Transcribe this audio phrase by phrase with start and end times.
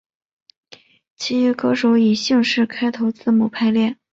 [1.15, 3.97] 其余歌手以姓氏开头字母排列。